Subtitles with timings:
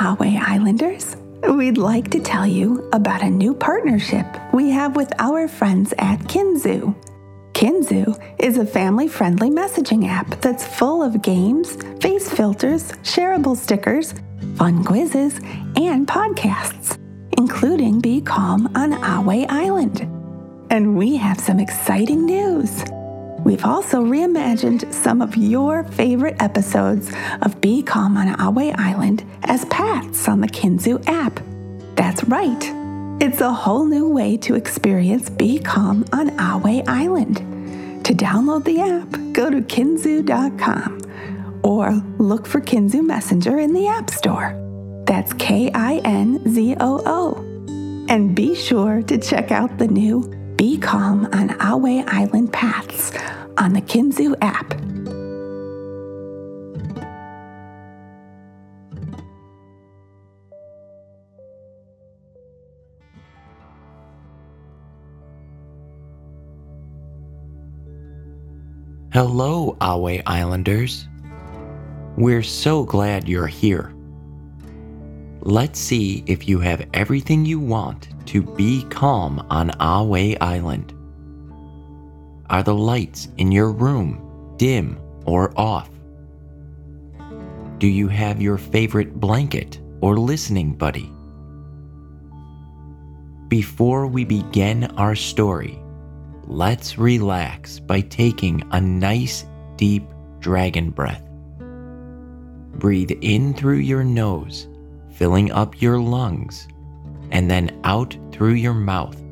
[0.00, 1.14] Ahway Islanders.
[1.46, 6.20] We'd like to tell you about a new partnership we have with our friends at
[6.20, 6.94] Kinzoo.
[7.52, 14.14] Kinzoo is a family friendly messaging app that's full of games, face filters, shareable stickers,
[14.56, 15.36] fun quizzes,
[15.76, 16.96] and podcasts,
[17.36, 20.00] including Be Calm on Ahway Island.
[20.70, 22.82] And we have some exciting news.
[23.50, 27.10] We've also reimagined some of your favorite episodes
[27.42, 31.40] of Be Calm on Ahway Island as pats on the Kinzoo app.
[31.96, 32.62] That's right.
[33.20, 37.38] It's a whole new way to experience Be Calm on Ahway Island.
[38.04, 41.00] To download the app, go to kinzoo.com
[41.64, 44.54] or look for Kinzoo Messenger in the App Store.
[45.08, 47.34] That's K I N Z O O.
[48.08, 53.10] And be sure to check out the new Be Calm on Ahway Island paths
[53.58, 54.74] on the Kinzoo app.
[69.12, 71.08] Hello, Ahway Islanders.
[72.16, 73.92] We're so glad you're here.
[75.40, 80.94] Let's see if you have everything you want to be calm on Ahway Island.
[82.50, 85.88] Are the lights in your room dim or off?
[87.78, 91.12] Do you have your favorite blanket or listening buddy?
[93.46, 95.80] Before we begin our story,
[96.42, 100.02] let's relax by taking a nice deep
[100.40, 101.22] dragon breath.
[102.80, 104.66] Breathe in through your nose,
[105.12, 106.66] filling up your lungs,
[107.30, 109.22] and then out through your mouth,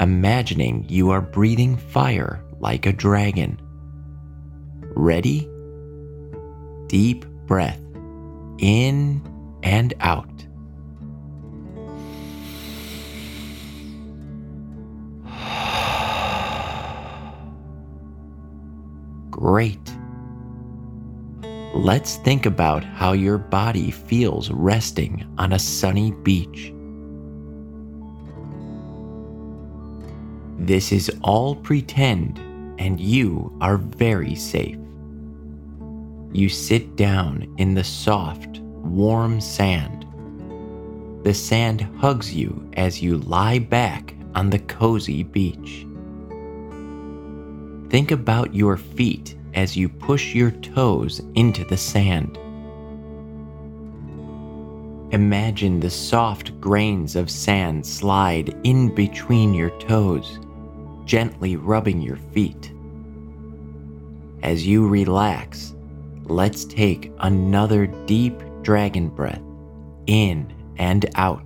[0.00, 3.60] imagining you are breathing fire like a dragon.
[4.96, 5.48] Ready?
[6.88, 7.80] Deep breath
[8.58, 9.22] in
[9.62, 10.28] and out.
[19.30, 19.78] Great.
[21.74, 26.73] Let's think about how your body feels resting on a sunny beach.
[30.64, 32.38] This is all pretend,
[32.78, 34.78] and you are very safe.
[36.32, 40.06] You sit down in the soft, warm sand.
[41.22, 45.86] The sand hugs you as you lie back on the cozy beach.
[47.90, 52.38] Think about your feet as you push your toes into the sand.
[55.12, 60.40] Imagine the soft grains of sand slide in between your toes,
[61.04, 62.72] gently rubbing your feet.
[64.42, 65.74] As you relax,
[66.24, 69.42] let's take another deep dragon breath
[70.06, 71.42] in and out.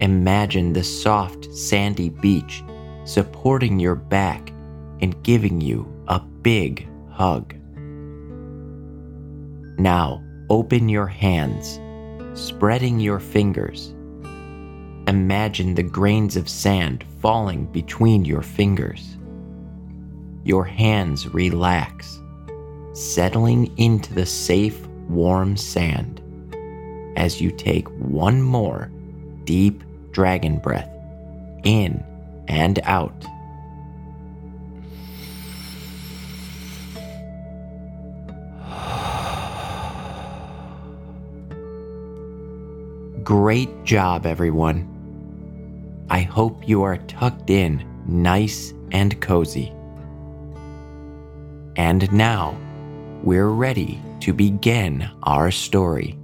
[0.00, 2.62] Imagine the soft, sandy beach
[3.04, 4.50] supporting your back
[5.00, 7.54] and giving you a big hug.
[9.78, 11.80] Now open your hands,
[12.38, 13.94] spreading your fingers.
[15.06, 19.16] Imagine the grains of sand falling between your fingers.
[20.44, 22.20] Your hands relax,
[22.92, 26.20] settling into the safe, warm sand
[27.16, 28.90] as you take one more
[29.44, 30.90] deep dragon breath
[31.64, 32.02] in
[32.48, 33.26] and out.
[43.24, 44.86] Great job, everyone.
[46.10, 49.72] I hope you are tucked in nice and cozy.
[51.76, 52.54] And now,
[53.22, 56.18] we're ready to begin our story.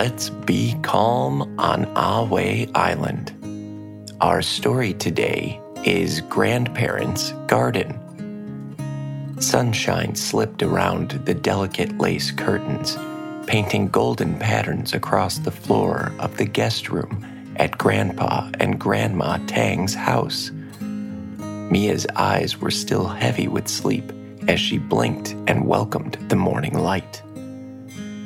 [0.00, 3.32] Let's be calm on Ahway Island.
[4.20, 7.98] Our story today is Grandparents' Garden.
[9.40, 12.96] Sunshine slipped around the delicate lace curtains,
[13.48, 19.94] painting golden patterns across the floor of the guest room at Grandpa and Grandma Tang's
[19.96, 20.52] house.
[20.78, 24.12] Mia's eyes were still heavy with sleep
[24.46, 27.20] as she blinked and welcomed the morning light.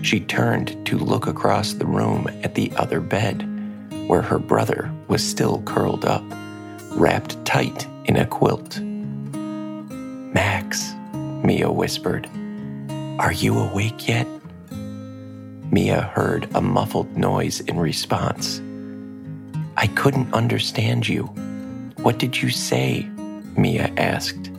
[0.03, 3.49] She turned to look across the room at the other bed,
[4.09, 6.25] where her brother was still curled up,
[6.91, 8.81] wrapped tight in a quilt.
[10.35, 12.29] Max, Mia whispered,
[13.19, 14.27] are you awake yet?
[15.71, 18.61] Mia heard a muffled noise in response.
[19.77, 21.27] I couldn't understand you.
[22.03, 23.09] What did you say?
[23.57, 24.51] Mia asked.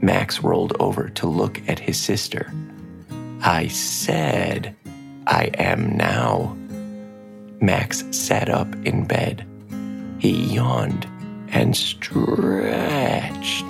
[0.00, 2.52] Max rolled over to look at his sister.
[3.42, 4.74] I said,
[5.26, 6.56] I am now.
[7.60, 9.46] Max sat up in bed.
[10.18, 11.06] He yawned
[11.48, 13.64] and stretched.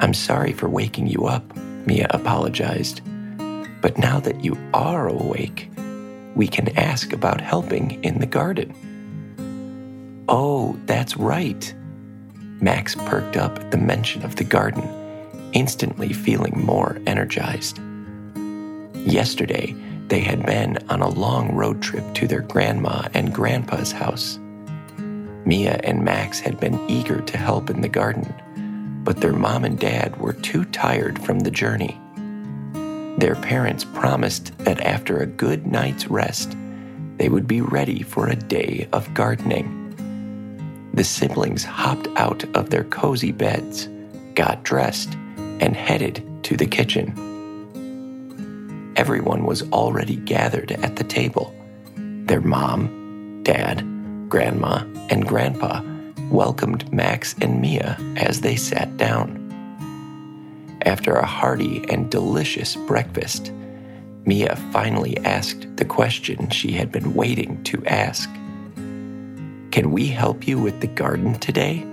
[0.00, 1.56] I'm sorry for waking you up,
[1.86, 3.00] Mia apologized.
[3.80, 5.70] But now that you are awake,
[6.34, 8.74] we can ask about helping in the garden.
[10.28, 11.74] Oh, that's right.
[12.60, 14.88] Max perked up at the mention of the garden,
[15.52, 17.80] instantly feeling more energized.
[19.06, 19.72] Yesterday,
[20.08, 24.40] they had been on a long road trip to their grandma and grandpa's house.
[25.44, 28.34] Mia and Max had been eager to help in the garden,
[29.04, 32.00] but their mom and dad were too tired from the journey.
[33.18, 36.56] Their parents promised that after a good night's rest,
[37.16, 40.90] they would be ready for a day of gardening.
[40.94, 43.88] The siblings hopped out of their cozy beds,
[44.34, 45.14] got dressed,
[45.60, 47.25] and headed to the kitchen.
[49.06, 51.54] Everyone was already gathered at the table.
[51.94, 53.86] Their mom, dad,
[54.28, 55.80] grandma, and grandpa
[56.28, 59.30] welcomed Max and Mia as they sat down.
[60.84, 63.52] After a hearty and delicious breakfast,
[64.24, 68.28] Mia finally asked the question she had been waiting to ask
[69.70, 71.86] Can we help you with the garden today?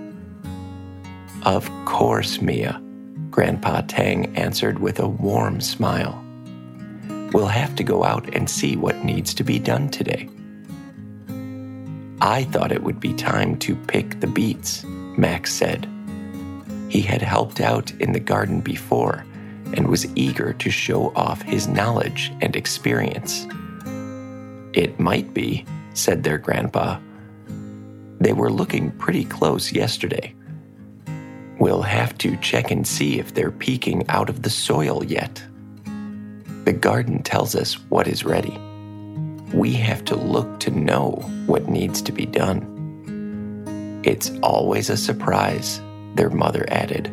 [1.44, 2.82] Of course, Mia,
[3.30, 6.23] Grandpa Tang answered with a warm smile.
[7.34, 10.28] We'll have to go out and see what needs to be done today.
[12.20, 15.88] I thought it would be time to pick the beets, Max said.
[16.88, 19.26] He had helped out in the garden before
[19.72, 23.48] and was eager to show off his knowledge and experience.
[24.72, 27.00] It might be, said their grandpa.
[28.20, 30.36] They were looking pretty close yesterday.
[31.58, 35.42] We'll have to check and see if they're peeking out of the soil yet.
[36.64, 38.58] The garden tells us what is ready.
[39.52, 41.12] We have to look to know
[41.46, 44.02] what needs to be done.
[44.04, 45.80] It's always a surprise,
[46.14, 47.12] their mother added.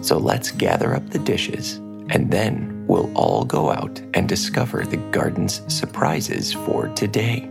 [0.00, 1.74] So let's gather up the dishes
[2.08, 7.48] and then we'll all go out and discover the garden's surprises for today.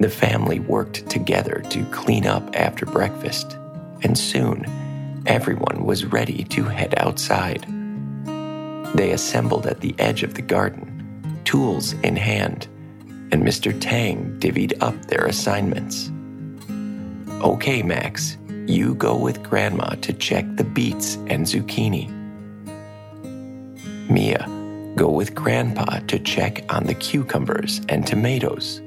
[0.00, 3.58] The family worked together to clean up after breakfast,
[4.02, 4.66] and soon
[5.26, 7.66] everyone was ready to head outside.
[8.94, 12.68] They assembled at the edge of the garden, tools in hand,
[13.32, 13.76] and Mr.
[13.80, 16.10] Tang divvied up their assignments.
[17.42, 22.08] Okay, Max, you go with Grandma to check the beets and zucchini.
[24.08, 24.46] Mia,
[24.94, 28.80] go with Grandpa to check on the cucumbers and tomatoes.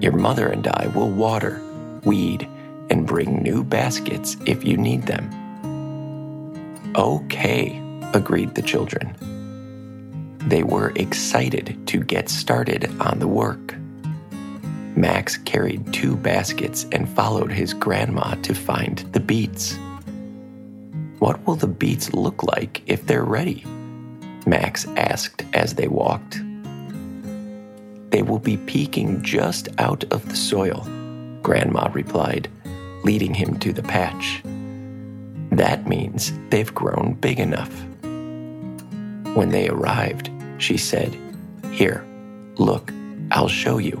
[0.00, 1.62] Your mother and I will water,
[2.04, 2.48] weed,
[2.90, 5.30] and bring new baskets if you need them.
[6.96, 7.80] Okay,
[8.14, 9.14] agreed the children.
[10.48, 13.74] They were excited to get started on the work.
[14.96, 19.78] Max carried two baskets and followed his grandma to find the beets.
[21.18, 23.64] What will the beets look like if they're ready?
[24.46, 26.40] Max asked as they walked.
[28.10, 30.86] They will be peeking just out of the soil,
[31.42, 32.48] Grandma replied,
[33.04, 34.42] leading him to the patch.
[35.52, 37.70] That means they've grown big enough.
[39.34, 41.16] When they arrived, she said,
[41.70, 42.04] Here,
[42.56, 42.92] look,
[43.30, 43.96] I'll show you.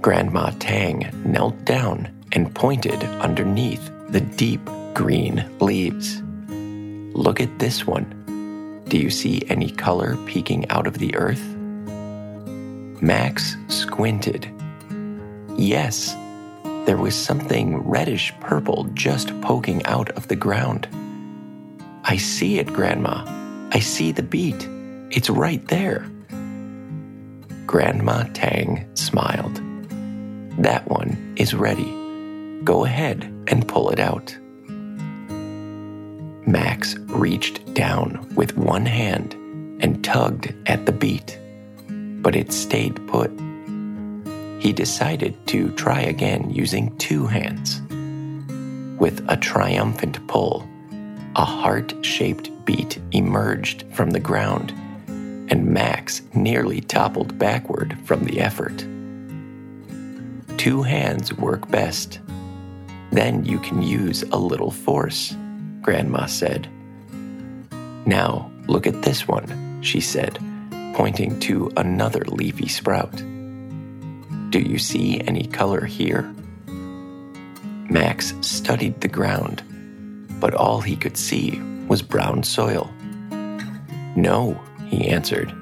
[0.00, 4.60] Grandma Tang knelt down and pointed underneath the deep
[4.94, 6.22] green leaves.
[7.14, 8.84] Look at this one.
[8.88, 11.42] Do you see any color peeking out of the earth?
[13.02, 14.50] Max squinted.
[15.56, 16.14] Yes,
[16.86, 20.88] there was something reddish purple just poking out of the ground.
[22.08, 23.24] I see it, Grandma.
[23.72, 24.68] I see the beet.
[25.10, 26.08] It's right there.
[27.66, 29.60] Grandma Tang smiled.
[30.56, 31.92] That one is ready.
[32.62, 34.36] Go ahead and pull it out.
[36.46, 39.32] Max reached down with one hand
[39.82, 41.36] and tugged at the beet,
[42.22, 43.32] but it stayed put.
[44.60, 47.82] He decided to try again using two hands.
[49.00, 50.68] With a triumphant pull,
[51.36, 54.72] a heart shaped beet emerged from the ground,
[55.06, 58.84] and Max nearly toppled backward from the effort
[60.66, 62.18] two hands work best.
[63.12, 65.32] Then you can use a little force,
[65.80, 66.68] Grandma said.
[68.04, 70.40] Now, look at this one, she said,
[70.94, 73.14] pointing to another leafy sprout.
[74.50, 76.22] Do you see any color here?
[77.88, 79.62] Max studied the ground,
[80.40, 82.90] but all he could see was brown soil.
[84.16, 85.52] No, he answered.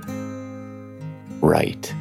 [1.41, 1.95] Right.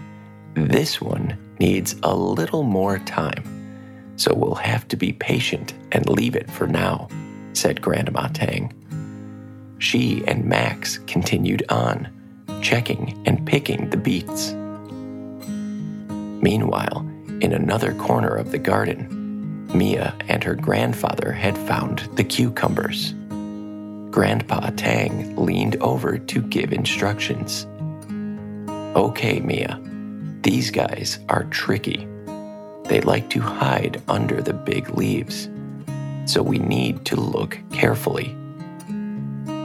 [0.54, 6.36] This one needs a little more time, so we'll have to be patient and leave
[6.36, 7.08] it for now,
[7.54, 8.72] said Grandma Tang.
[9.80, 12.08] She and Max continued on,
[12.62, 14.54] checking and picking the beets.
[16.42, 17.06] Meanwhile,
[17.42, 19.23] in another corner of the garden,
[19.74, 23.14] Mia and her grandfather had found the cucumbers.
[24.12, 27.66] Grandpa Tang leaned over to give instructions.
[28.96, 29.80] Okay, Mia,
[30.42, 32.08] these guys are tricky.
[32.86, 35.50] They like to hide under the big leaves,
[36.26, 38.36] so we need to look carefully.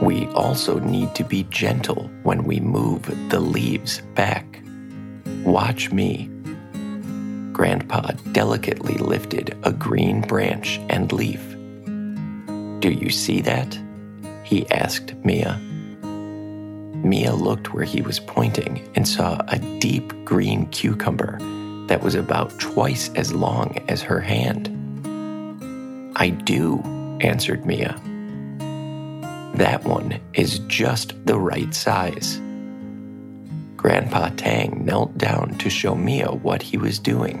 [0.01, 4.61] We also need to be gentle when we move the leaves back.
[5.43, 6.29] Watch me.
[7.59, 11.41] Grandpa delicately lifted a green branch and leaf.
[12.79, 13.77] Do you see that?
[14.45, 15.57] He asked Mia.
[17.03, 21.37] Mia looked where he was pointing and saw a deep green cucumber
[21.87, 24.69] that was about twice as long as her hand.
[26.15, 26.77] I do,
[27.19, 27.99] answered Mia.
[29.55, 32.39] That one is just the right size.
[33.79, 37.39] Grandpa Tang knelt down to show Mia what he was doing.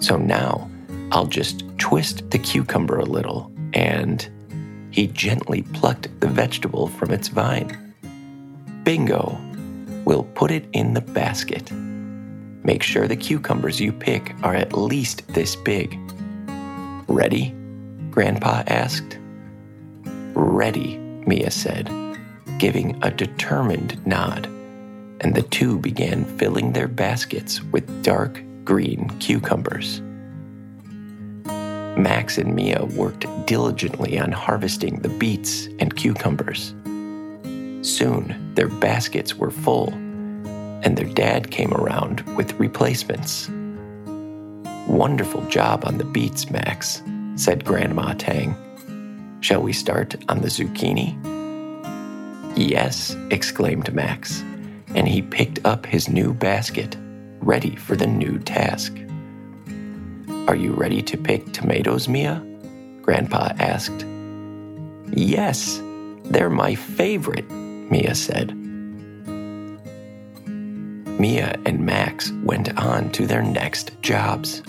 [0.00, 0.68] So now
[1.12, 4.28] I'll just twist the cucumber a little, and
[4.90, 7.94] he gently plucked the vegetable from its vine.
[8.82, 9.38] Bingo!
[10.04, 11.70] We'll put it in the basket.
[11.70, 16.00] Make sure the cucumbers you pick are at least this big.
[17.06, 17.54] Ready?
[18.10, 19.18] Grandpa asked.
[20.34, 20.96] Ready,
[21.28, 21.88] Mia said,
[22.58, 24.48] giving a determined nod,
[25.22, 30.00] and the two began filling their baskets with dark green cucumbers.
[31.96, 36.74] Max and Mia worked diligently on harvesting the beets and cucumbers.
[37.86, 43.48] Soon, their baskets were full, and their dad came around with replacements.
[44.88, 47.02] Wonderful job on the beets, Max,
[47.36, 48.56] said Grandma Tang.
[49.40, 51.16] Shall we start on the zucchini?
[52.56, 54.42] Yes, exclaimed Max,
[54.94, 56.96] and he picked up his new basket
[57.40, 58.96] ready for the new task.
[60.48, 62.42] Are you ready to pick tomatoes, Mia?
[63.02, 64.04] Grandpa asked.
[65.10, 65.80] Yes,
[66.24, 68.56] they're my favorite, Mia said.
[71.18, 74.62] Mia and Max went on to their next jobs.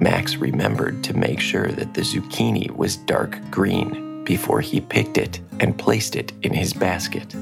[0.00, 5.40] Max remembered to make sure that the zucchini was dark green before he picked it
[5.60, 7.34] and placed it in his basket.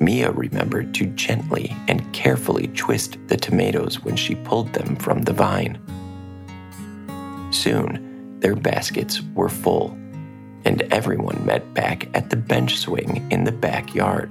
[0.00, 5.32] Mia remembered to gently and carefully twist the tomatoes when she pulled them from the
[5.32, 5.78] vine.
[7.52, 9.90] Soon, their baskets were full,
[10.64, 14.30] and everyone met back at the bench swing in the backyard.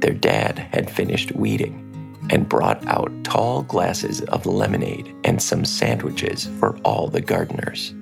[0.00, 1.82] Their dad had finished weeding
[2.30, 7.94] and brought out tall glasses of lemonade and some sandwiches for all the gardeners.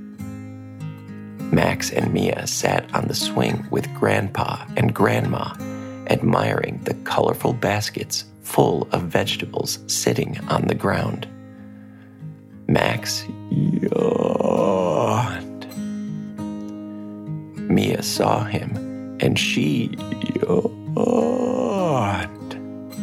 [1.52, 5.54] Max and Mia sat on the swing with Grandpa and Grandma
[6.08, 11.26] admiring the colorful baskets full of vegetables sitting on the ground.
[12.66, 14.06] Max yawned.
[17.68, 19.94] Mia saw him and she
[20.40, 20.92] yawned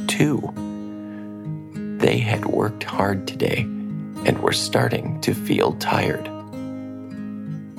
[0.07, 0.51] too.
[1.99, 3.61] They had worked hard today
[4.25, 6.29] and were starting to feel tired.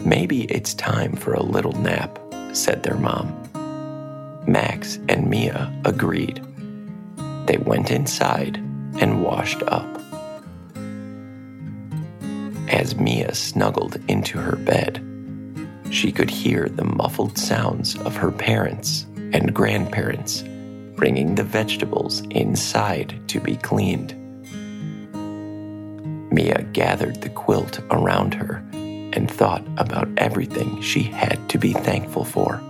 [0.04, 2.18] Maybe it's time for a little nap,
[2.52, 3.41] said their mom.
[4.52, 6.44] Max and Mia agreed.
[7.46, 8.58] They went inside
[9.00, 9.88] and washed up.
[12.68, 15.02] As Mia snuggled into her bed,
[15.90, 20.44] she could hear the muffled sounds of her parents and grandparents
[20.96, 24.14] bringing the vegetables inside to be cleaned.
[26.30, 32.24] Mia gathered the quilt around her and thought about everything she had to be thankful
[32.26, 32.62] for.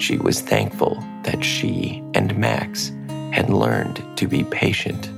[0.00, 2.90] She was thankful that she and Max
[3.32, 5.10] had learned to be patient,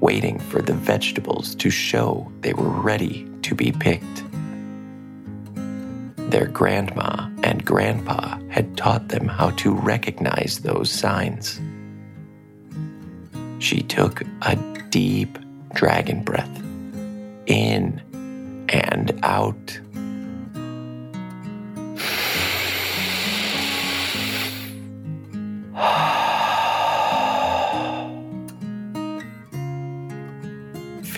[0.00, 4.24] waiting for the vegetables to show they were ready to be picked.
[6.30, 11.60] Their grandma and grandpa had taught them how to recognize those signs.
[13.58, 14.56] She took a
[14.88, 15.38] deep
[15.74, 16.56] dragon breath
[17.46, 18.00] in
[18.70, 19.78] and out.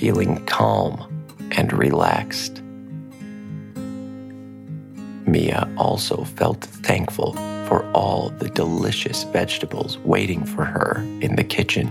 [0.03, 0.99] Feeling calm
[1.53, 2.61] and relaxed.
[5.29, 7.35] Mia also felt thankful
[7.69, 11.87] for all the delicious vegetables waiting for her in the kitchen.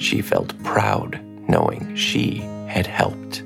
[0.00, 2.36] She felt proud knowing she
[2.68, 3.42] had helped.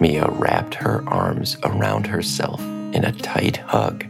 [0.00, 4.04] Mia wrapped her arms around herself in a tight hug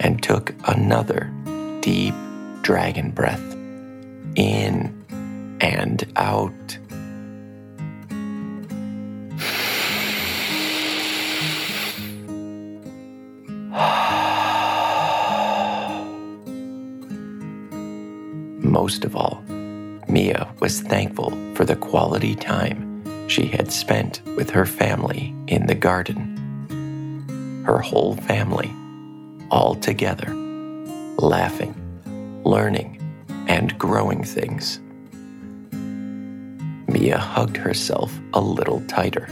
[0.00, 1.32] and took another
[1.80, 2.14] deep
[2.60, 3.55] dragon breath
[4.36, 6.52] in and out.
[18.62, 19.42] Most of all,
[20.06, 25.74] Mia was thankful for the quality time she had spent with her family in the
[25.74, 26.34] garden.
[27.66, 28.70] Her whole family,
[29.50, 30.32] all together,
[31.18, 31.74] laughing,
[32.44, 32.95] learning,
[33.46, 34.80] and growing things.
[36.88, 39.28] Mia hugged herself a little tighter.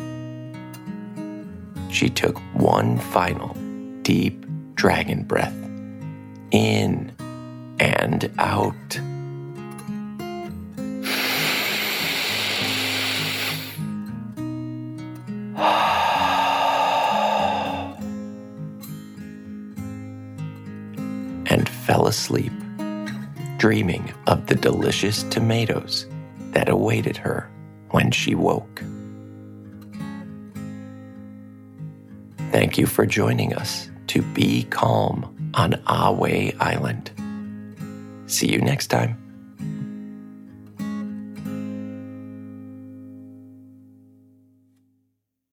[1.90, 3.56] She took one final
[4.02, 4.44] deep
[4.74, 5.54] dragon breath
[6.50, 7.12] in
[7.78, 8.74] and out.
[21.46, 22.52] and fell asleep,
[23.64, 26.06] dreaming of the delicious tomatoes
[26.50, 27.50] that awaited her
[27.92, 28.82] when she woke.
[32.52, 37.10] Thank you for joining us to be calm on Ahway Island.
[38.26, 39.23] See you next time.